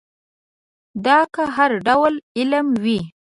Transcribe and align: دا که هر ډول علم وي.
دا 1.05 1.19
که 1.33 1.43
هر 1.55 1.71
ډول 1.87 2.13
علم 2.39 2.67
وي. 2.83 2.99